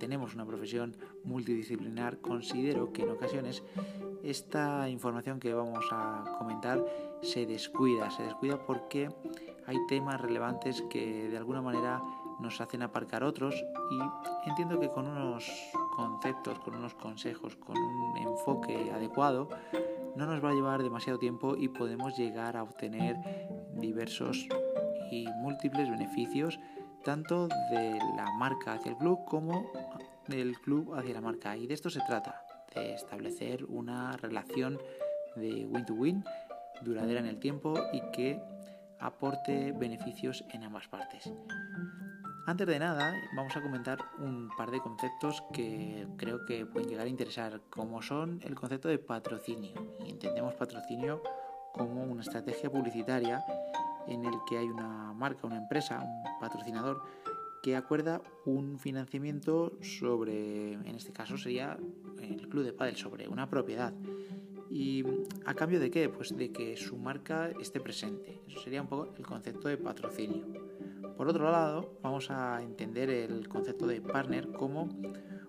[0.00, 3.62] tenemos una profesión multidisciplinar, considero que en ocasiones
[4.24, 6.84] esta información que vamos a comentar
[7.22, 9.10] se descuida, se descuida porque
[9.66, 12.02] hay temas relevantes que de alguna manera
[12.40, 13.54] nos hacen aparcar otros
[13.90, 15.48] y entiendo que con unos
[15.94, 19.48] conceptos, con unos consejos, con un enfoque adecuado,
[20.16, 23.16] no nos va a llevar demasiado tiempo y podemos llegar a obtener
[23.74, 24.48] diversos
[25.12, 26.58] y múltiples beneficios
[27.02, 29.70] tanto de la marca hacia el club como
[30.28, 31.56] del club hacia la marca.
[31.56, 34.78] Y de esto se trata, de establecer una relación
[35.36, 36.24] de win-to-win
[36.82, 38.40] duradera en el tiempo y que
[38.98, 41.32] aporte beneficios en ambas partes.
[42.46, 47.06] Antes de nada, vamos a comentar un par de conceptos que creo que pueden llegar
[47.06, 49.94] a interesar, como son el concepto de patrocinio.
[50.04, 51.22] Y entendemos patrocinio
[51.72, 53.44] como una estrategia publicitaria
[54.06, 57.02] en el que hay una marca, una empresa, un patrocinador
[57.62, 61.78] que acuerda un financiamiento sobre, en este caso sería
[62.20, 63.92] el club de pádel, sobre una propiedad.
[64.70, 65.04] ¿Y
[65.44, 66.08] a cambio de qué?
[66.08, 68.40] Pues de que su marca esté presente.
[68.46, 70.44] Eso sería un poco el concepto de patrocinio.
[71.16, 74.88] Por otro lado, vamos a entender el concepto de partner como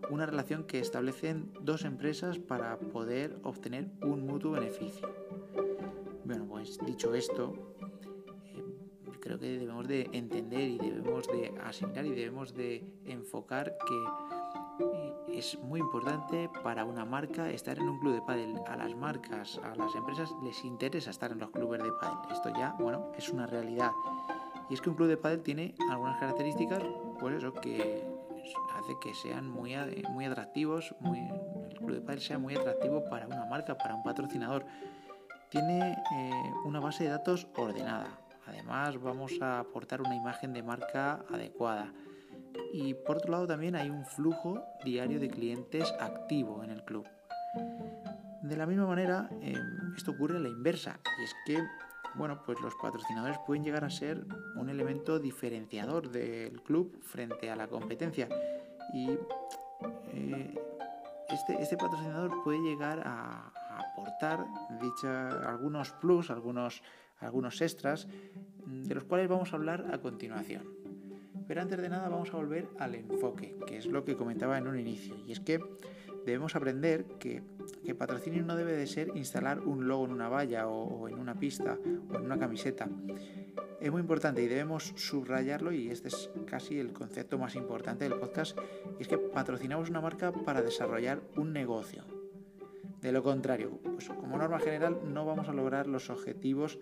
[0.09, 5.07] una relación que establecen dos empresas para poder obtener un mutuo beneficio.
[6.25, 7.53] Bueno, pues dicho esto,
[9.21, 15.13] creo que debemos de entender y debemos de asimilar y debemos de enfocar que eh,
[15.37, 18.59] es muy importante para una marca estar en un club de pádel.
[18.67, 22.17] A las marcas, a las empresas les interesa estar en los clubes de pádel.
[22.31, 23.91] Esto ya, bueno, es una realidad.
[24.69, 26.83] Y es que un club de pádel tiene algunas características,
[27.19, 28.03] pues eso, que
[28.75, 29.75] hace que sean muy,
[30.09, 31.19] muy atractivos, muy,
[31.69, 34.65] el club de pádel sea muy atractivo para una marca, para un patrocinador.
[35.49, 38.20] Tiene eh, una base de datos ordenada.
[38.45, 41.93] Además, vamos a aportar una imagen de marca adecuada.
[42.73, 47.05] Y por otro lado también hay un flujo diario de clientes activo en el club.
[48.41, 49.53] De la misma manera, eh,
[49.95, 51.63] esto ocurre a la inversa, y es que
[52.15, 54.25] bueno, pues los patrocinadores pueden llegar a ser
[54.55, 58.27] un elemento diferenciador del club frente a la competencia.
[58.93, 59.17] Y
[60.13, 60.53] eh,
[61.29, 64.45] este, este, patrocinador puede llegar a, aportar
[64.81, 66.83] dicha, algunos plus, algunos,
[67.21, 68.07] algunos extras,
[68.65, 70.63] de los cuales vamos a hablar a continuación.
[71.47, 74.67] Pero antes de nada vamos a volver al enfoque, que es lo que comentaba en
[74.67, 75.15] un inicio.
[75.27, 75.59] Y es que
[76.25, 77.43] debemos aprender que,
[77.83, 81.35] que patrocinio no debe de ser instalar un logo en una valla o, en una
[81.35, 81.77] pista
[82.09, 82.87] o en una camiseta.
[83.79, 88.19] Es muy importante y debemos subrayarlo y este es casi el concepto más importante del
[88.19, 88.57] podcast
[88.99, 92.05] y es que patrocinamos una marca para desarrollar un negocio.
[93.01, 96.77] De lo contrario, pues como norma general no vamos a lograr los objetivos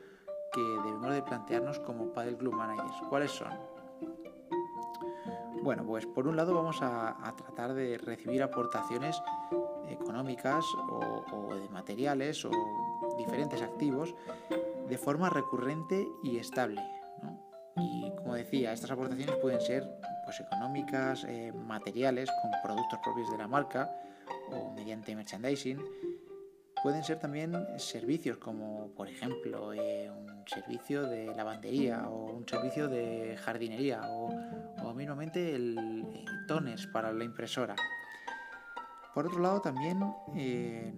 [0.52, 3.02] que debemos de plantearnos como Padel Club Managers.
[3.10, 3.50] ¿Cuáles son?
[5.62, 9.22] Bueno, pues por un lado vamos a, tratar de recibir aportaciones
[9.90, 12.52] económicas o, de materiales o
[13.18, 14.16] diferentes activos
[14.88, 16.82] de forma recurrente y estable.
[17.76, 19.90] Y como decía, estas aportaciones pueden ser
[20.26, 23.92] pues, económicas, eh, materiales, con productos propios de la marca
[24.52, 25.80] o mediante merchandising.
[26.82, 32.88] Pueden ser también servicios como, por ejemplo, eh, un servicio de lavandería o un servicio
[32.88, 34.30] de jardinería o
[34.84, 37.76] o mínimamente el, toners para la impresora.
[39.14, 40.02] Por otro lado, también
[40.36, 40.94] eh,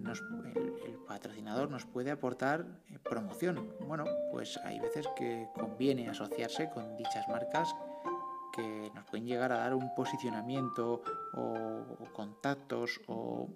[0.86, 3.74] el, patrocinador nos puede aportar eh, promoción.
[3.86, 7.74] Bueno, pues hay veces que conviene asociarse con dichas marcas
[8.52, 11.02] que nos pueden llegar a dar un posicionamiento
[11.34, 13.48] o, contactos o,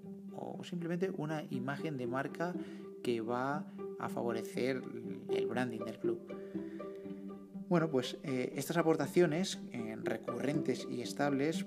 [0.64, 2.54] simplemente una imagen de marca
[3.02, 3.64] que va
[4.00, 4.82] a favorecer
[5.31, 6.20] el branding del club.
[7.69, 11.67] Bueno, pues eh, estas aportaciones eh, recurrentes y estables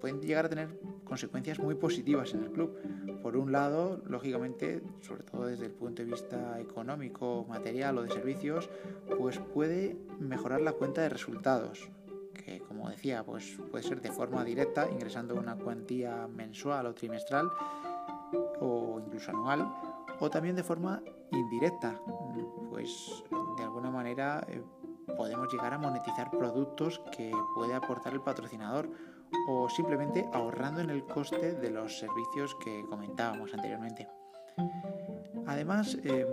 [0.00, 0.68] pueden llegar a tener
[1.04, 2.76] consecuencias muy positivas en el club.
[3.22, 8.10] Por un lado, lógicamente, sobre todo desde el punto de vista económico, material o de
[8.10, 8.68] servicios,
[9.18, 11.88] pues puede mejorar la cuenta de resultados,
[12.34, 17.50] que como decía, pues puede ser de forma directa, ingresando una cuantía mensual o trimestral
[18.60, 19.72] o incluso anual,
[20.20, 22.00] o también de forma indirecta,
[22.76, 23.24] pues
[23.56, 24.62] de alguna manera eh,
[25.16, 28.90] podemos llegar a monetizar productos que puede aportar el patrocinador
[29.48, 34.06] o simplemente ahorrando en el coste de los servicios que comentábamos anteriormente.
[35.46, 36.26] Además, em,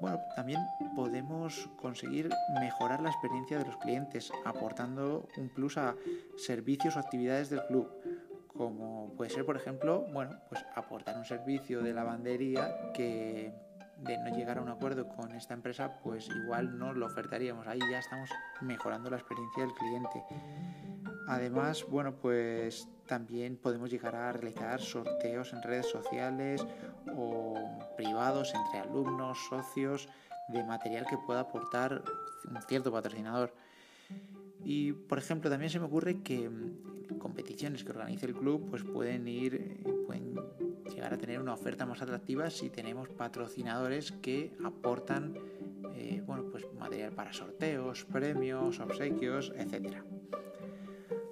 [0.00, 0.60] bueno, también
[0.94, 2.30] podemos conseguir
[2.60, 5.96] mejorar la experiencia de los clientes aportando un plus a
[6.36, 7.90] servicios o actividades del club,
[8.46, 13.67] como puede ser, por ejemplo, bueno, pues aportar un servicio de lavandería que
[13.98, 17.66] de no llegar a un acuerdo con esta empresa, pues igual no lo ofertaríamos.
[17.66, 18.30] Ahí ya estamos
[18.60, 20.22] mejorando la experiencia del cliente.
[21.26, 26.64] Además, bueno, pues también podemos llegar a realizar sorteos en redes sociales
[27.14, 27.54] o
[27.96, 30.08] privados entre alumnos, socios,
[30.48, 32.02] de material que pueda aportar
[32.48, 33.52] un cierto patrocinador.
[34.64, 36.50] Y, por ejemplo, también se me ocurre que
[37.18, 39.80] competiciones que organice el club pues pueden ir, eh,
[40.98, 45.36] llegar a tener una oferta más atractiva si tenemos patrocinadores que aportan
[45.94, 50.04] eh, bueno, pues material para sorteos, premios, obsequios, etcétera.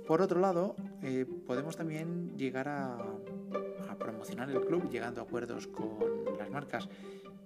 [0.07, 2.97] Por otro lado, eh, podemos también llegar a,
[3.99, 5.99] promocionar el club llegando a acuerdos con
[6.39, 6.89] las marcas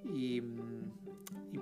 [0.05, 0.43] y,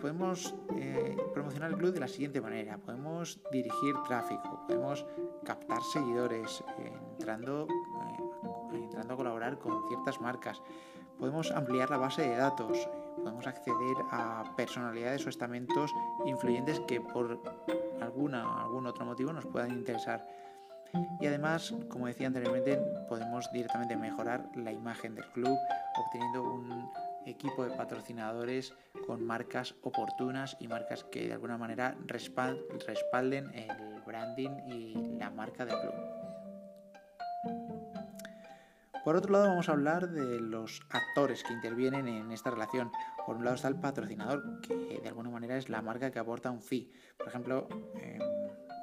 [0.00, 2.78] podemos eh, promocionar el club de la siguiente manera.
[2.78, 5.04] Podemos dirigir tráfico, podemos
[5.44, 6.64] captar seguidores
[7.16, 7.66] entrando,
[8.72, 10.62] entrando a colaborar con ciertas marcas,
[11.18, 15.92] podemos ampliar la base de datos, podemos acceder a personalidades o estamentos
[16.26, 17.40] influyentes que por
[18.00, 20.26] alguna, algún otro motivo nos puedan interesar
[21.20, 22.78] y además, como decía anteriormente,
[23.08, 25.58] podemos directamente mejorar la imagen del club
[25.96, 26.90] obteniendo un
[27.26, 28.72] equipo de patrocinadores
[29.06, 35.66] con marcas oportunas y marcas que de alguna manera respalden el branding y la marca
[35.66, 36.17] del club.
[39.08, 42.92] Por otro lado, vamos a hablar de los actores que intervienen en esta relación.
[43.24, 46.50] Por un lado está el patrocinador, que de alguna manera es la marca que aporta
[46.50, 46.92] un fee.
[47.16, 48.20] Por ejemplo, em,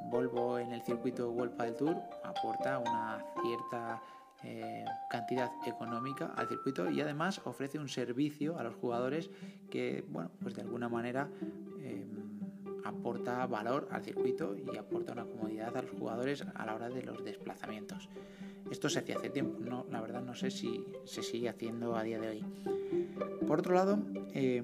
[0.10, 4.02] Volvo en el circuito World del Tour aporta una cierta
[4.44, 9.30] eh, cantidad económica al circuito y además ofrece un servicio a los jugadores
[9.70, 11.30] que, bueno, pues de alguna manera
[11.84, 12.40] em,
[12.84, 17.04] aporta valor al circuito y aporta una comodidad a los jugadores a la hora de
[17.04, 18.10] los desplazamientos.
[18.72, 22.04] Esto se hacía hace tiempo, no, la verdad no sé si se sigue haciendo a
[22.04, 22.46] día de hoy.
[23.48, 24.00] Por otro lado,
[24.34, 24.64] em,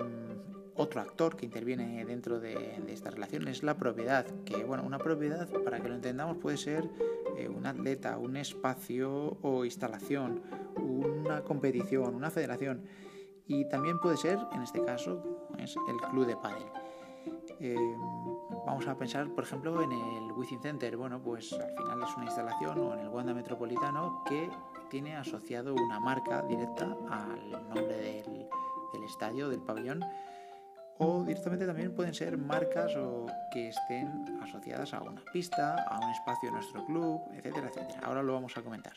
[0.75, 5.48] otro actor que interviene dentro de, esta relación es la propiedad, que bueno, una propiedad,
[5.63, 6.89] para que lo entendamos, puede ser
[7.38, 10.42] eh, un atleta, un espacio o instalación,
[10.77, 12.83] una competición, una federación,
[13.48, 16.63] y también puede ser, en este caso, es el club de pádel.
[17.59, 17.75] Eh,
[18.65, 20.95] vamos a pensar, por ejemplo, en el Within Center.
[20.97, 24.49] Bueno, pues al final es una instalación o en el Wanda Metropolitano que
[24.89, 27.97] tiene asociado una marca directa al nombre
[28.93, 30.03] del, estadio, del pabellón,
[30.97, 36.11] o directamente también pueden ser marcas o que estén asociadas a una pista, a un
[36.11, 38.01] espacio de nuestro club, etcétera, etcétera.
[38.03, 38.93] Ahora lo vamos a comentar.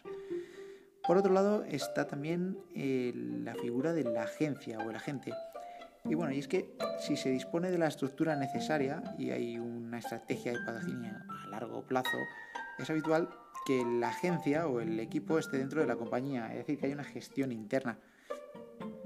[1.07, 5.33] Por otro lado está también eh, la figura de la agencia o el agente.
[6.07, 9.99] Y bueno, y es que si se dispone de la estructura necesaria y hay una
[9.99, 12.19] estrategia de patrocinio a largo plazo,
[12.79, 13.31] es habitual
[13.65, 16.93] que la agencia o el equipo esté dentro de la compañía, es decir, que hay
[16.93, 17.99] una gestión interna.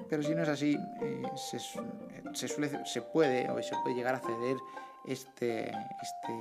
[0.09, 4.57] Pero si no es así, eh, se, se, puede o se puede llegar a ceder
[5.09, 5.71] este,
[6.03, 6.37] este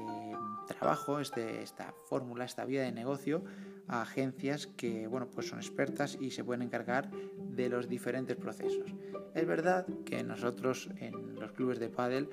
[0.67, 3.43] trabajo, este, esta fórmula, esta vía de negocio
[3.87, 8.93] a agencias que bueno, pues son expertas y se pueden encargar de los diferentes procesos.
[9.33, 12.29] Es verdad que nosotros en los clubes de pádel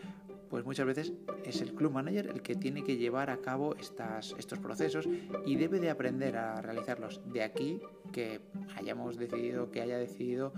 [0.50, 1.12] pues muchas veces
[1.44, 5.08] es el club manager el que tiene que llevar a cabo estas, estos procesos
[5.46, 7.20] y debe de aprender a realizarlos.
[7.32, 7.80] De aquí
[8.12, 8.40] que
[8.76, 10.52] hayamos decidido, que haya decidido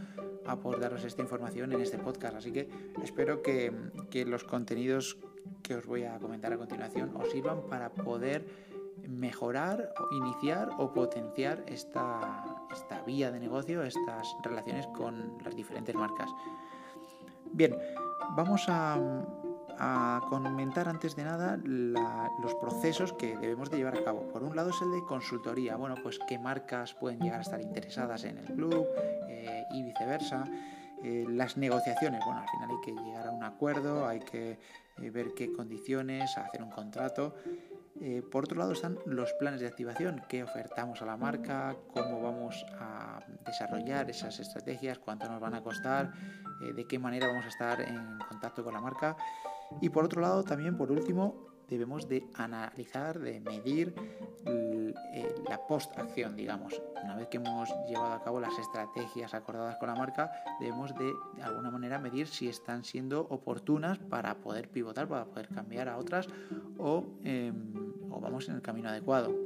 [0.45, 2.37] aportaros esta información en este podcast.
[2.37, 2.69] Así que
[3.03, 3.73] espero que,
[4.11, 5.19] que los contenidos
[5.63, 8.47] que os voy a comentar a continuación os sirvan para poder
[9.09, 16.31] mejorar, iniciar o potenciar esta, esta vía de negocio, estas relaciones con las diferentes marcas.
[17.53, 17.77] Bien,
[18.37, 18.99] vamos a,
[20.31, 24.23] comentar antes de nada los procesos que debemos de llevar a cabo.
[24.29, 27.61] Por un lado es el de consultoría, bueno, pues qué marcas pueden llegar a estar
[27.61, 28.87] interesadas en el club
[29.29, 30.45] eh, y viceversa.
[31.07, 34.59] Eh, las negociaciones, bueno, al final hay que llegar a un acuerdo, hay que
[34.99, 37.37] eh, ver qué condiciones, hacer un contrato.
[38.33, 42.67] por otro lado están los planes de activación, qué ofertamos a la marca, cómo vamos
[42.81, 46.13] a desarrollar esas estrategias, cuánto nos van a costar,
[46.75, 49.17] de qué manera vamos a estar en contacto con la marca.
[49.81, 53.95] Y por otro lado, también por último, debemos de analizar, de medir
[54.45, 56.81] eh, la post-acción, digamos.
[57.03, 60.31] Una vez que hemos llevado a cabo las estrategias acordadas con la marca,
[60.61, 65.89] debemos de, alguna manera medir si están siendo oportunas para poder pivotar, para poder cambiar
[65.89, 66.29] a otras
[66.79, 67.73] o, em,
[68.11, 69.46] o vamos en el camino adecuado.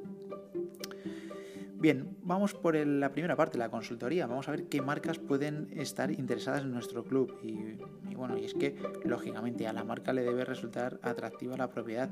[1.81, 4.27] Bien, vamos por la primera parte, la consultoría.
[4.27, 7.39] Vamos a ver qué marcas pueden estar interesadas en nuestro club.
[7.43, 7.79] Y,
[8.15, 12.11] bueno, y es que lógicamente a la marca le debe resultar atractiva la propiedad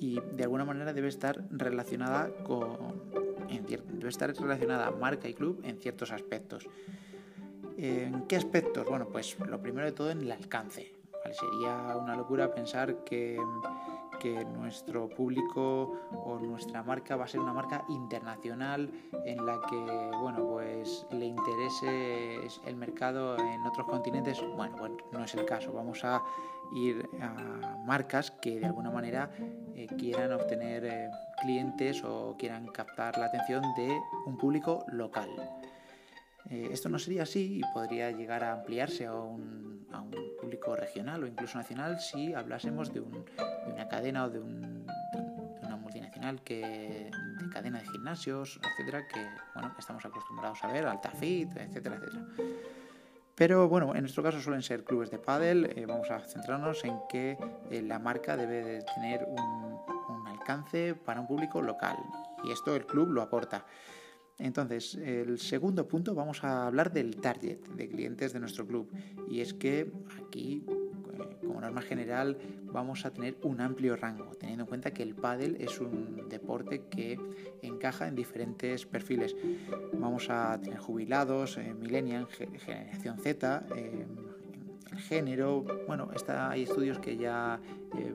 [0.00, 2.76] y de alguna manera debe estar relacionada con,
[3.68, 6.66] debe estar relacionada marca y club en ciertos aspectos.
[7.76, 8.84] ¿En qué aspectos?
[8.84, 10.92] Bueno, pues lo primero de todo en el alcance.
[11.32, 13.38] Sería una locura pensar que
[14.18, 18.90] que nuestro público o nuestra marca va a ser una marca internacional
[19.24, 24.40] en la que bueno pues le interese el mercado en otros continentes.
[24.56, 25.72] Bueno pues no es el caso.
[25.72, 26.22] Vamos a
[26.74, 29.30] ir a marcas que de alguna manera
[29.74, 31.10] eh, quieran obtener eh,
[31.42, 35.28] clientes o quieran captar la atención de un público local.
[36.50, 40.10] Eh, esto no sería así y podría llegar a ampliarse a a un
[40.76, 43.24] regional o incluso nacional si hablásemos de un
[43.74, 50.04] una cadena o de, una multinacional que de cadena de gimnasios, etcétera, que bueno, estamos
[50.04, 52.24] acostumbrados a ver, Altafit, etcétera, etcétera.
[53.34, 55.72] Pero bueno, en nuestro caso suelen ser clubes de pádel.
[55.76, 57.36] Eh, vamos a centrarnos en que
[57.70, 61.96] eh, la marca debe de tener un, un, alcance para un público local
[62.44, 63.64] y esto el club lo aporta.
[64.38, 68.90] Entonces, el segundo punto vamos a hablar del target de clientes de nuestro club
[69.28, 69.92] y es que
[70.26, 70.64] aquí
[71.46, 75.56] como norma general vamos a tener un amplio rango, teniendo en cuenta que el pádel
[75.60, 77.18] es un deporte que
[77.62, 79.36] encaja en diferentes perfiles.
[79.92, 84.06] Vamos a tener jubilados, eh, millennial, generación Z, eh,
[84.90, 87.60] el género, bueno, está, hay estudios que ya
[87.96, 88.14] eh,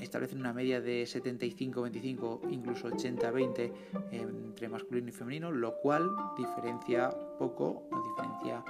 [0.00, 3.72] establecen una media de 75-25, incluso 80-20
[4.12, 8.64] entre masculino y femenino, lo cual diferencia poco, diferencia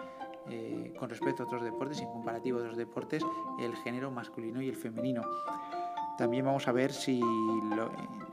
[0.51, 3.23] eh, con respecto a otros deportes, en comparativo a otros deportes,
[3.61, 5.23] el género masculino y el femenino.
[6.19, 7.21] También vamos a ver si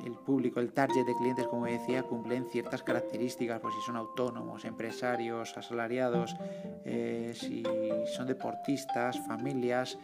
[0.05, 4.65] el público, el target de clientes, como decía, cumplen ciertas características, pues si son autónomos,
[4.65, 6.35] empresarios, asalariados,
[6.85, 7.63] eh, si
[8.05, 9.97] son deportistas, familias.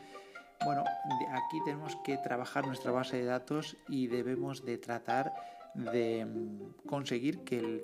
[0.65, 0.83] Bueno,
[1.31, 5.33] aquí tenemos que trabajar nuestra base de datos y debemos de tratar
[5.75, 7.83] de mm, conseguir que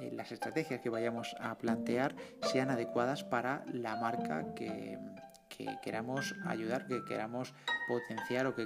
[0.00, 4.98] eh, las estrategias que vayamos a plantear sean adecuadas para la marca que,
[5.82, 7.54] queramos ayudar, que queramos
[7.86, 8.64] potenciar o que,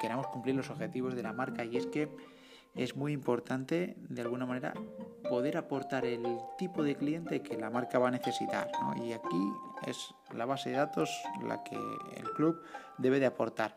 [0.00, 1.64] queramos cumplir los objetivos de la marca.
[1.64, 2.10] Y es que
[2.74, 4.74] es muy importante, de alguna manera,
[5.28, 6.22] poder aportar el
[6.58, 8.70] tipo de cliente que la marca va a necesitar.
[9.04, 9.52] Y aquí
[9.86, 11.10] es la base de datos
[11.46, 12.60] la que el club
[12.98, 13.76] debe de aportar.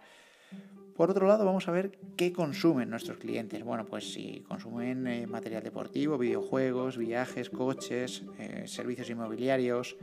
[0.95, 3.63] Por otro lado, vamos a ver qué consumen nuestros clientes.
[3.63, 9.95] Bueno, pues si consumen eh, material deportivo, videojuegos, viajes, coches, eh, servicios inmobiliarios,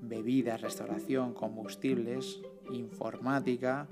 [0.00, 2.40] bebidas, restauración, combustibles,
[2.70, 3.88] informática,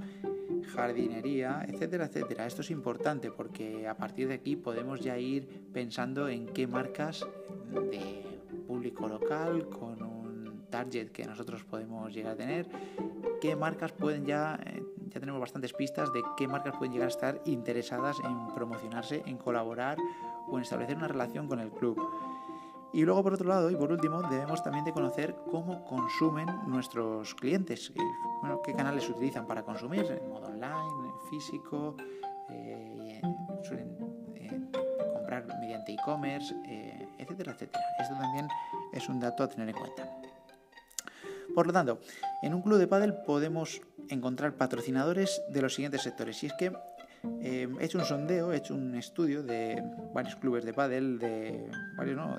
[0.67, 2.47] jardinería, etcétera, etcétera.
[2.47, 7.27] Esto es importante porque a partir de aquí podemos ya ir pensando en qué marcas
[7.91, 8.25] de
[8.67, 12.69] público local, con un target que nosotros podemos llegar a tener,
[13.41, 14.83] qué marcas pueden ya eh,
[15.17, 19.39] ya tenemos bastantes pistas de qué marcas pueden llegar a estar interesadas en promocionarse, en
[19.39, 19.97] colaborar
[20.49, 21.99] o en establecer una relación con el club.
[22.93, 27.35] Y luego, por otro lado, y por último, debemos también de conocer cómo consumen nuestros
[27.35, 27.93] clientes,
[28.41, 31.97] bueno, qué canales utilizan para consumir, en modo online, físico,
[32.51, 33.21] eh,
[33.63, 33.97] suelen
[34.35, 34.51] eh,
[35.15, 37.85] comprar mediante e-commerce, eh, etcétera, etcétera.
[37.99, 38.49] Esto también
[38.93, 40.09] es un dato a tener en cuenta.
[41.55, 42.01] Por lo tanto,
[42.43, 46.43] en un club de pádel podemos encontrar patrocinadores de los siguientes sectores.
[46.43, 46.73] Y es que
[47.41, 49.83] he hecho un sondeo, he hecho un estudio de
[50.13, 52.37] varios clubes de pádel, de varios, no,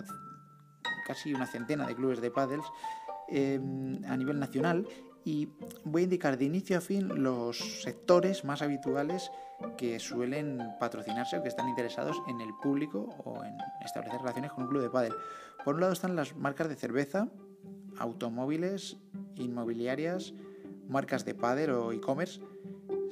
[1.08, 2.66] casi una centena de clubes de pádels
[3.30, 3.60] eh,
[4.08, 4.88] a nivel nacional
[5.28, 5.50] y
[5.84, 9.30] voy a indicar de inicio a fin los sectores más habituales
[9.78, 13.54] que suelen patrocinarse o que están interesados en el público o en
[13.84, 15.14] establecer relaciones con un club de pádel.
[15.66, 17.28] Por un lado están las marcas de cerveza,
[18.00, 18.96] automóviles,
[19.36, 20.34] inmobiliarias,
[20.88, 22.40] marcas de pádel o e-commerce,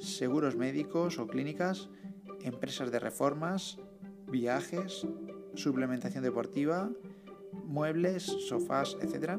[0.00, 1.90] seguros médicos o clínicas,
[2.40, 3.76] empresas de reformas,
[4.32, 5.06] viajes,
[5.54, 6.88] suplementación deportiva,
[7.66, 9.38] muebles, sofás, etc.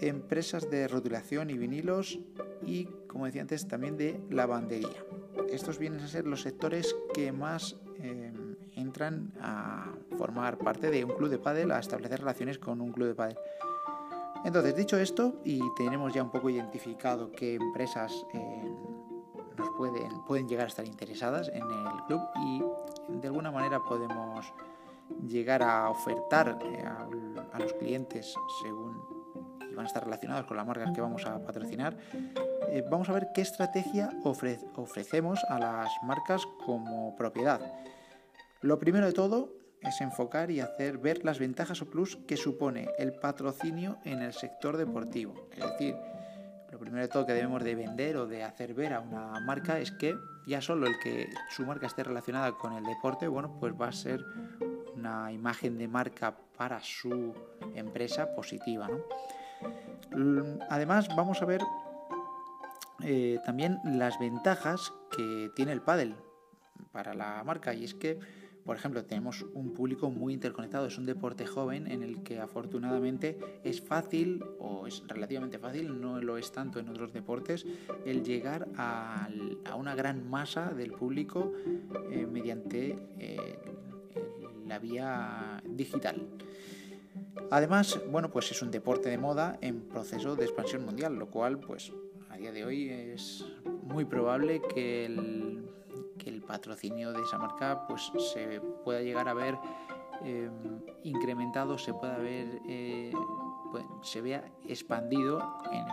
[0.00, 2.18] Empresas de rotulación y vinilos
[2.66, 5.04] y, como decía antes, también de lavandería.
[5.50, 8.32] Estos vienen a ser los sectores que más eh,
[8.76, 13.08] entran a formar parte de un club de pádel, a establecer relaciones con un club
[13.08, 13.38] de pádel.
[14.44, 18.74] Entonces, dicho esto, y tenemos ya un poco identificado qué empresas eh,
[19.56, 22.62] nos pueden, pueden llegar a estar interesadas en el club y
[23.20, 24.52] de alguna manera podemos
[25.26, 26.84] llegar a ofertar eh,
[27.52, 29.13] a, los clientes según
[29.74, 31.96] van a estar relacionados con las marcas que vamos a patrocinar,
[32.68, 37.60] eh, vamos a ver qué estrategia ofrecemos a las marcas como propiedad.
[38.60, 42.88] Lo primero de todo es enfocar y hacer ver las ventajas o plus que supone
[42.98, 45.48] el patrocinio en el sector deportivo.
[45.52, 45.96] Es decir,
[46.70, 49.78] lo primero de todo que debemos de vender o de hacer ver a una marca
[49.78, 50.16] es que
[50.46, 53.92] ya solo el que su marca esté relacionada con el deporte, bueno, pues va a
[53.92, 54.24] ser
[54.96, 57.34] una imagen de marca para su
[57.74, 58.88] empresa positiva.
[60.70, 61.60] Además, vamos a ver
[63.02, 66.14] eh, también las ventajas que tiene el pádel
[66.92, 68.18] para la marca y es que
[68.64, 73.38] por ejemplo, tenemos un público muy interconectado, es un deporte joven en el que afortunadamente
[73.62, 77.66] es fácil o es relativamente fácil, no lo es tanto en otros deportes,
[78.06, 79.28] el llegar a,
[79.76, 81.52] una gran masa del público
[82.10, 83.58] eh, mediante eh,
[84.66, 86.26] la vía digital.
[87.50, 91.58] Además, bueno, pues es un deporte de moda en proceso de expansión mundial, lo cual,
[91.58, 91.92] pues,
[92.30, 93.44] a día de hoy es
[93.82, 99.58] muy probable que el patrocinio de esa marca pues se pueda llegar a ver
[100.22, 103.12] em, incrementado, se pueda ver, eh,
[103.70, 105.38] pues, se vea expandido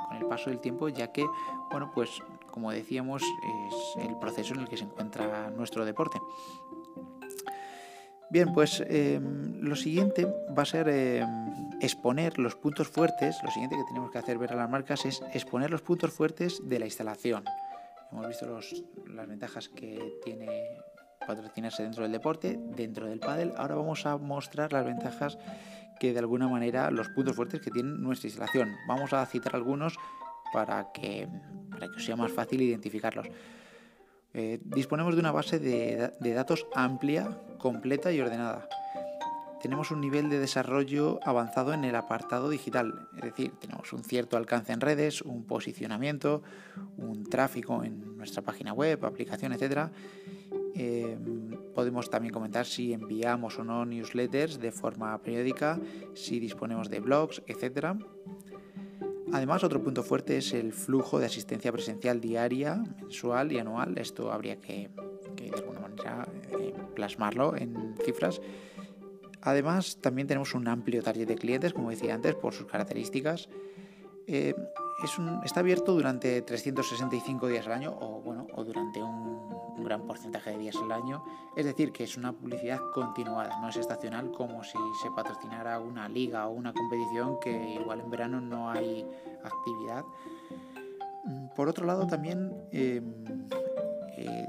[0.08, 1.26] con el paso del tiempo, ya que,
[1.72, 6.20] bueno, pues como decíamos, es el proceso en el que se encuentra nuestro deporte.
[8.32, 10.26] Bien, pues em, lo siguiente
[10.58, 11.28] va a ser em,
[11.82, 13.36] exponer los puntos fuertes.
[13.44, 16.62] Lo siguiente que tenemos que hacer ver a las marcas es exponer los puntos fuertes
[16.64, 17.44] de la instalación.
[18.10, 18.48] Hemos visto
[19.08, 20.48] las ventajas que tiene
[21.28, 23.52] patrocinarse dentro del deporte, dentro del pádel.
[23.58, 25.38] Ahora vamos a mostrar las ventajas
[26.00, 28.74] que de alguna manera los puntos fuertes que tiene nuestra instalación.
[28.88, 29.98] Vamos a citar algunos
[30.54, 31.28] para que,
[31.70, 33.28] para que os sea más fácil identificarlos.
[34.34, 38.68] Eh, disponemos de una base de, de datos amplia, completa y ordenada
[39.62, 44.36] tenemos un nivel de desarrollo avanzado en el apartado digital, es decir, tenemos un cierto
[44.36, 46.42] alcance en redes, un posicionamiento,
[46.98, 49.90] un tráfico en nuestra página web, aplicación, etc.
[50.74, 55.80] Em, podemos también comentar si enviamos o no newsletters de forma periódica,
[56.16, 57.96] si disponemos de blogs, etc.
[59.34, 63.98] Además, otro punto fuerte es el flujo de asistencia presencial diaria, mensual y anual.
[63.98, 64.90] Esto habría que,
[65.36, 66.28] de alguna manera
[66.60, 68.42] eh, plasmarlo en cifras
[69.42, 73.50] Además, también tenemos un amplio target de clientes, como decía antes, por sus características.
[74.28, 74.54] Eh,
[75.44, 80.58] está abierto durante 365 días al año o, bueno, o durante un, gran porcentaje de
[80.58, 81.24] días al año.
[81.56, 86.08] Es decir, que es una publicidad continuada, no es estacional como si se patrocinara una
[86.08, 89.06] liga o una competición que igual en verano no hay
[89.44, 90.04] actividad.
[91.56, 93.02] Por otro lado, también eh,
[94.18, 94.48] eh,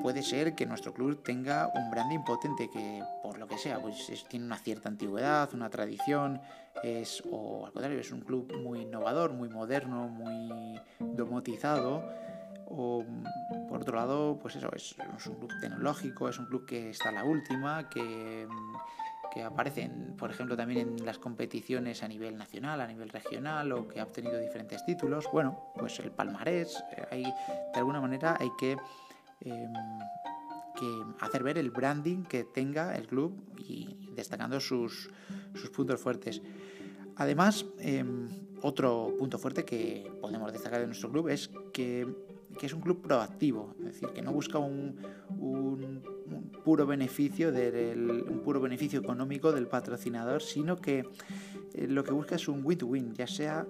[0.00, 4.10] puede ser que nuestro club tenga un branding potente que por lo que sea pues
[4.28, 6.40] tiene una cierta antigüedad una tradición
[6.82, 12.02] es o al contrario es un club muy innovador muy moderno muy domotizado
[12.70, 13.04] o
[13.68, 14.94] por otro lado pues eso es,
[15.26, 18.46] un club tecnológico es un club que está a la última que
[19.32, 23.86] que aparecen, por ejemplo, también en las competiciones a nivel nacional, a nivel regional, o
[23.86, 25.28] que ha obtenido diferentes títulos.
[25.32, 28.76] Bueno, pues el palmarés, eh, hay, de alguna manera hay que
[29.40, 29.72] Em,
[30.76, 35.10] que hacer ver el branding que tenga el club y destacando sus,
[35.74, 36.40] puntos fuertes.
[37.16, 38.28] Además, em,
[38.62, 42.06] otro punto fuerte que podemos destacar de nuestro club es que,
[42.66, 44.96] es un club proactivo, es decir, que no busca un,
[46.64, 51.08] puro beneficio del, puro beneficio económico del patrocinador, sino que
[51.74, 53.66] eh, lo que busca es un win-to-win, ya sea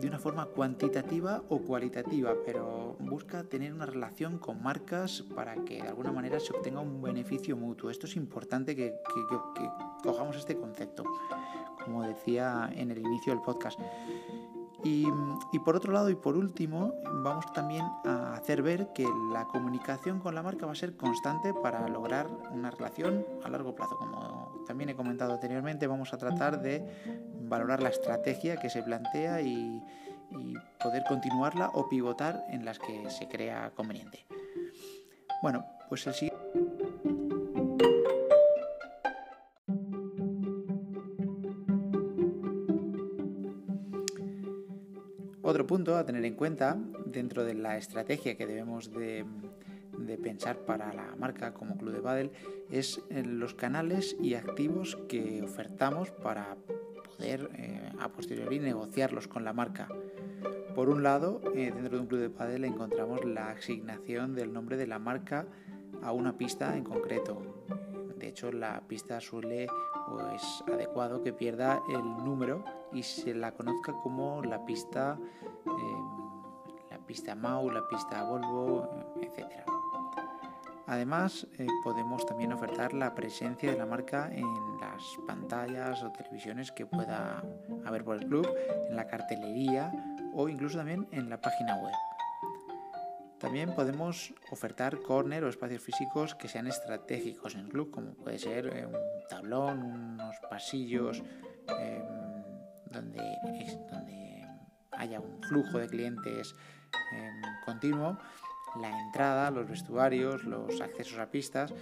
[0.00, 5.82] de una forma cuantitativa o cualitativa, pero busca tener una relación con marcas para que
[5.82, 7.90] de alguna manera se obtenga un beneficio mutuo.
[7.90, 8.94] Esto es importante que,
[9.54, 9.68] que
[10.02, 11.04] cojamos este concepto,
[11.84, 13.80] como decía en el inicio del podcast.
[14.84, 15.08] Y,
[15.64, 20.34] por otro lado y por último, vamos también a hacer ver que la comunicación con
[20.34, 23.96] la marca va a ser constante para lograr una relación a largo plazo.
[23.96, 26.84] Como también he comentado anteriormente, vamos a tratar de
[27.48, 29.82] valorar la estrategia que se plantea y,
[30.30, 34.26] y poder continuarla o pivotar en las que se crea conveniente.
[35.42, 36.35] Bueno, pues el siguiente...
[45.46, 49.24] Otro punto a tener en cuenta dentro de la estrategia que debemos de,
[50.20, 52.32] pensar para la marca como Club de Badel
[52.68, 56.56] es los canales y activos que ofertamos para
[57.04, 59.86] poder eh, a posteriori negociarlos con la marca.
[60.74, 64.76] Por un lado, eh, dentro de un club de pádel encontramos la asignación del nombre
[64.76, 65.46] de la marca
[66.02, 67.55] a una pista en concreto.
[68.26, 69.68] De hecho, la pista suele
[70.34, 75.16] es adecuado que pierda el número y se la conozca como la pista,
[75.64, 75.70] eh,
[76.90, 79.62] la pista Mau, la pista Volvo, etc.
[80.88, 84.44] Además, eh, podemos también ofertar la presencia de la marca en
[84.80, 87.44] las pantallas o televisiones que pueda
[87.84, 88.48] haber por el club,
[88.88, 89.92] en la cartelería
[90.34, 91.94] o incluso también en la página web.
[93.38, 98.38] También podemos ofertar corner o espacios físicos que sean estratégicos en el club, como puede
[98.38, 101.22] ser eh, un tablón, unos pasillos
[101.68, 102.06] em,
[102.90, 103.20] donde,
[104.92, 106.54] haya un flujo de clientes
[107.12, 108.18] em, continuo,
[108.80, 111.74] la entrada, los vestuarios, los accesos a pistas,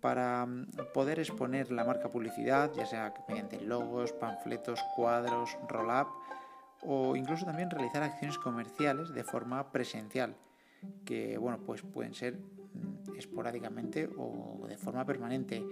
[0.00, 6.08] para mm, poder exponer la marca publicidad, ya sea mediante logos, panfletos, cuadros, roll-up
[6.80, 10.36] o incluso también realizar acciones comerciales de forma presencial
[11.04, 15.64] que bueno, pues pueden ser mm, esporádicamente o de forma permanente,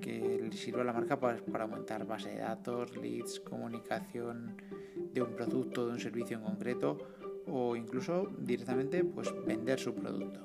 [0.00, 4.56] que sirva a la marca para, para aumentar base de datos, leads, comunicación
[5.12, 6.98] de un producto, de un servicio en concreto
[7.46, 10.40] o incluso directamente pues vender su producto.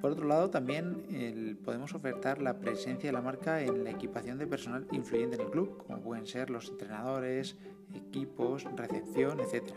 [0.00, 4.46] Por otro lado, también podemos ofertar la presencia de la marca en la equipación de
[4.46, 7.56] personal influyente en el club, como pueden ser los entrenadores,
[7.94, 9.72] equipos, recepción, etc.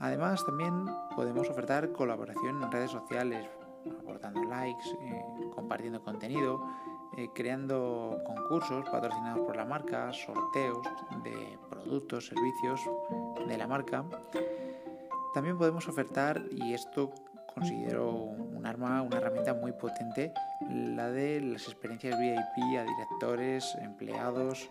[0.00, 3.46] Además, también podemos ofertar colaboración en redes sociales,
[4.00, 5.22] aportando likes, eh,
[5.54, 6.66] compartiendo contenido,
[7.18, 10.86] eh, creando concursos patrocinados por la marca, sorteos
[11.22, 12.80] de productos, servicios
[13.46, 14.04] de la marca.
[15.34, 17.10] También podemos ofertar, y esto
[17.54, 20.32] considero un arma, una herramienta muy potente,
[20.70, 24.70] la de las experiencias VIP a directores, empleados,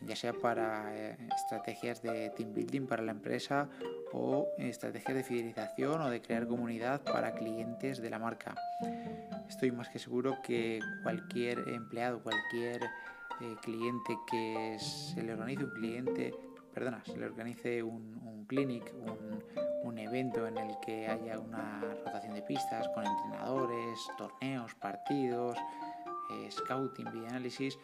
[0.00, 3.68] ya sea para eh, estrategias de team building para la empresa
[4.12, 8.54] o estrategias de fidelización o de crear comunidad para clientes de la marca.
[9.48, 15.70] Estoy más que seguro que cualquier empleado, cualquier eh, cliente que se le organice un
[15.70, 16.34] cliente,
[16.72, 19.42] perdona, se le organice un, un clinic, un,
[19.82, 25.56] un evento en el que haya una rotación de pistas con entrenadores, torneos, partidos,
[26.30, 27.78] eh, scouting, video análisis,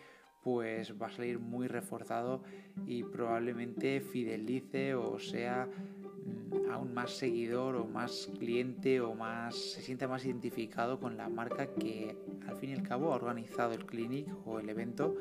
[0.47, 2.41] pues va a salir muy reforzado
[2.87, 9.83] y probablemente fidelice o sea mm, aún más seguidor o más cliente o más se
[9.83, 13.87] sienta más identificado con la marca que al fin y al cabo ha organizado el
[13.87, 15.17] clinic o el evento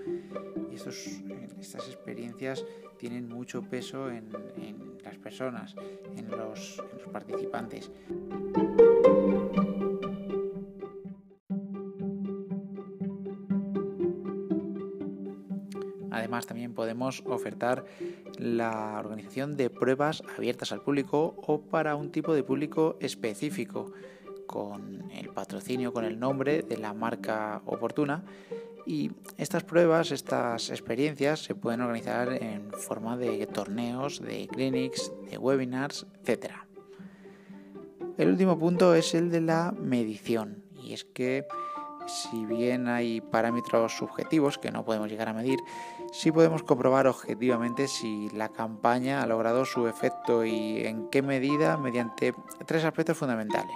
[0.72, 2.64] y estas experiencias
[3.00, 4.30] tienen mucho peso en,
[5.04, 5.76] las personas,
[6.16, 7.92] en los participantes.
[16.42, 17.86] También podemos ofertar
[18.38, 23.94] la organización de pruebas abiertas al público o para un tipo de público específico,
[24.46, 28.24] con el patrocinio, con el nombre de la marca oportuna.
[28.86, 35.38] Y estas pruebas, estas experiencias se pueden organizar en forma de torneos, de clinics, de
[35.38, 36.52] webinars, etc.
[38.18, 40.64] El último punto es el de la medición.
[40.84, 41.48] Y es que
[42.08, 45.60] si bien hay parámetros subjetivos que no podemos llegar a medir,
[46.12, 51.78] sí podemos comprobar objetivamente si la campaña ha logrado su efecto y en qué medida
[51.78, 52.34] mediante
[52.66, 53.76] tres aspectos fundamentales.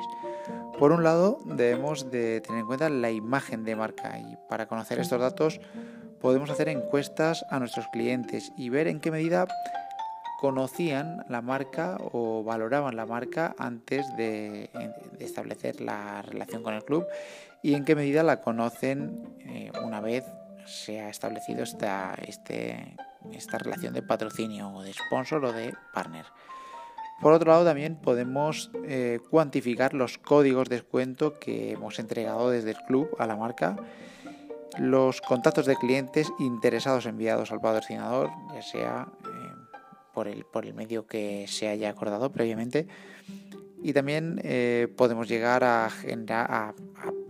[0.77, 4.99] Por un lado, debemos de tener en cuenta la imagen de marca y para conocer
[4.99, 5.59] estos datos
[6.21, 9.47] podemos hacer encuestas a nuestros clientes y ver en qué medida
[10.39, 14.69] conocían la marca o valoraban la marca antes de,
[15.19, 17.05] establecer la relación con el club
[17.61, 20.25] y en qué medida la conocen eh, una vez
[20.65, 22.95] se ha establecido esta, este,
[23.31, 26.25] esta relación de patrocinio o de sponsor o de partner.
[27.21, 32.71] Por otro lado, también podemos eh, cuantificar los códigos de descuento que hemos entregado desde
[32.71, 33.75] el club a la marca,
[34.77, 39.29] los contactos de clientes interesados enviados al patrocinador, ya sea eh,
[40.13, 42.87] por, el, por el medio que se haya acordado previamente,
[43.81, 44.41] y también
[44.97, 46.73] podemos llegar a, a,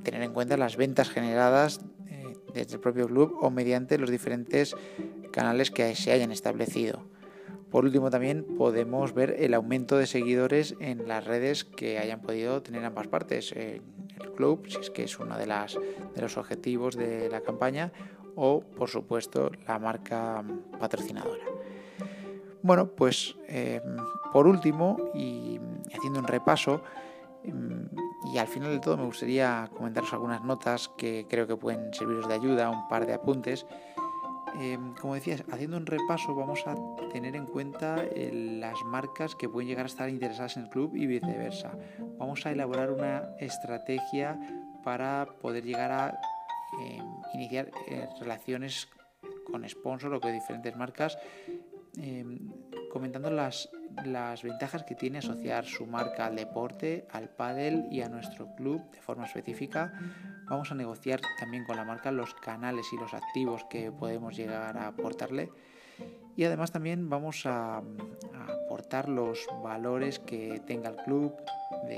[0.03, 4.75] tener en cuenta las ventas generadas eh, desde el propio club o mediante los diferentes
[5.31, 7.03] canales que se hayan establecido.
[7.71, 12.63] Por último, también podemos ver el aumento de seguidores en las redes que hayan podido
[12.63, 13.51] tener ambas partes.
[13.51, 13.81] el
[14.35, 15.45] club, si es que es uno de,
[16.15, 17.91] los objetivos de la campaña,
[18.35, 20.43] o por supuesto la marca
[20.79, 21.43] patrocinadora.
[22.63, 23.81] Bueno, pues eh,
[24.33, 25.59] por último, y
[25.95, 26.81] haciendo un repaso,
[27.43, 32.27] y al final de todo me gustaría comentaros algunas notas que creo que pueden serviros
[32.27, 33.65] de ayuda, un par de apuntes.
[34.59, 36.75] Em, como decías, haciendo un repaso vamos a
[37.11, 40.95] tener en cuenta eh, las marcas que pueden llegar a estar interesadas en el club
[40.95, 41.71] y viceversa.
[42.17, 44.39] Vamos a elaborar una estrategia
[44.83, 46.19] para poder llegar a
[46.81, 48.89] em, iniciar eh, relaciones
[49.49, 51.17] con sponsor o con diferentes marcas
[51.97, 52.37] Em,
[52.89, 53.69] comentando las,
[54.05, 58.81] las ventajas que tiene asociar su marca al deporte, al pádel y a nuestro club
[58.91, 59.93] de forma específica.
[60.49, 64.77] Vamos a negociar también con la marca los canales y los activos que podemos llegar
[64.77, 65.51] a aportarle.
[66.35, 67.81] Y además también vamos a,
[68.65, 71.35] aportar los valores que tenga el club
[71.87, 71.97] de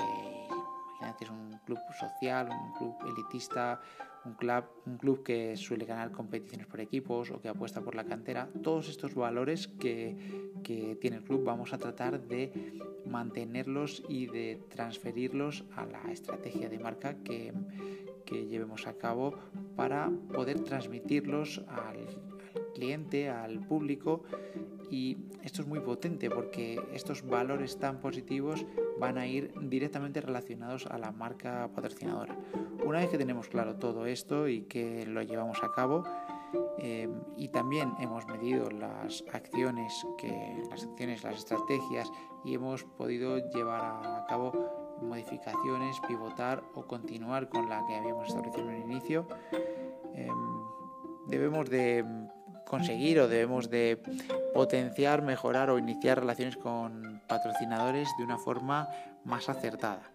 [1.20, 3.80] es un club social, un club elitista,
[4.26, 8.50] un club, que suele ganar competiciones por equipos o que apuesta por la cantera.
[8.62, 10.16] Todos estos valores que,
[10.64, 12.52] que tiene el club vamos a tratar de
[13.06, 17.54] mantenerlos y de transferirlos a la estrategia de marca que,
[18.26, 19.34] que llevemos a cabo
[19.76, 22.08] para poder transmitirlos al
[22.74, 24.24] cliente, al público
[24.92, 28.66] y esto es muy potente porque estos valores tan positivos
[29.00, 32.38] van a ir directamente relacionados a la marca patrocinadora.
[32.86, 36.04] Una vez que tenemos claro todo esto y que lo llevamos a cabo
[36.78, 40.06] eh, y también hemos medido las acciones,
[40.70, 42.12] las acciones, las estrategias
[42.44, 48.70] y hemos podido llevar a cabo modificaciones, pivotar o continuar con la que habíamos establecido
[48.70, 49.26] en el inicio,
[50.16, 50.28] eh,
[51.28, 52.06] debemos de
[52.68, 54.02] conseguir o debemos de
[54.54, 58.90] potenciar, mejorar o iniciar relaciones con patrocinadores de una forma
[59.24, 60.12] más acertada.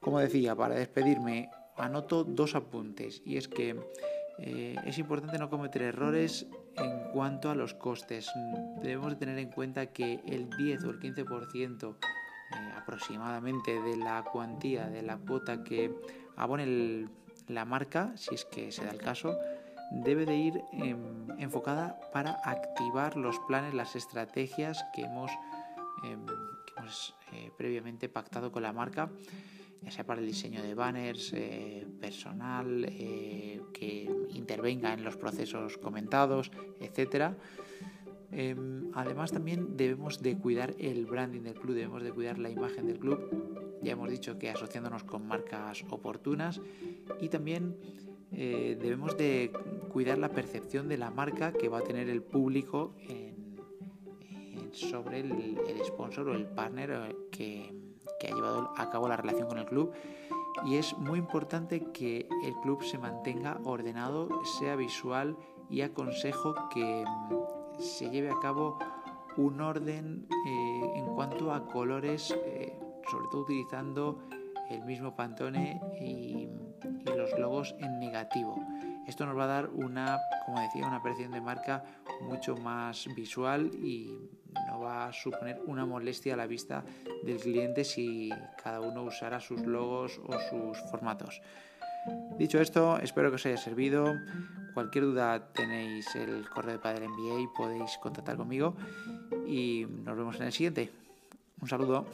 [0.00, 3.76] Como decía, para despedirme, anoto dos apuntes y es que
[4.38, 8.30] eh, es importante no cometer errores en cuanto a los costes.
[8.82, 14.88] Debemos tener en cuenta que el 10 o el 15% eh, aproximadamente de la cuantía
[14.88, 15.94] de la cuota que
[16.36, 17.08] abone
[17.48, 19.38] la marca, si es que se da el caso,
[20.02, 20.98] debe de ir em,
[21.38, 25.30] enfocada para activar los planes, las estrategias que hemos,
[26.04, 26.26] em,
[27.32, 29.10] eh, previamente pactado con la marca,
[29.82, 35.78] ya sea para el diseño de banners, eh, personal, eh, que intervenga en los procesos
[35.78, 37.34] comentados, etc.
[38.30, 42.86] Em, además también debemos de cuidar el branding del club, debemos de cuidar la imagen
[42.86, 43.80] del club.
[43.82, 46.60] Ya hemos dicho que asociándonos con marcas oportunas
[47.20, 47.76] y también
[48.36, 49.52] eh, debemos de
[49.92, 52.94] cuidar la percepción de la marca que va a tener el público
[54.72, 57.84] sobre el, sponsor o el partner eh, que,
[58.28, 59.92] ha llevado a cabo la relación con el club.
[60.64, 65.36] Y es muy importante que el club se mantenga ordenado, sea visual
[65.68, 68.78] y aconsejo que mm, se lleve a cabo
[69.36, 74.20] un orden eh, en cuanto a colores, sobre todo utilizando
[74.70, 76.48] el mismo Pantone y
[76.84, 78.56] y los logos en negativo.
[79.06, 81.84] Esto nos va a dar una, como decía, una percepción de marca
[82.22, 84.30] mucho más visual y
[84.66, 86.84] no va a suponer una molestia a la vista
[87.22, 88.30] del cliente si
[88.62, 91.42] cada uno usara sus logos o sus formatos.
[92.38, 94.14] Dicho esto, espero que os haya servido.
[94.74, 98.74] Cualquier duda tenéis el correo de Padre MBA y podéis contactar conmigo
[99.46, 100.90] y nos vemos en el siguiente.
[101.60, 102.06] Un saludo.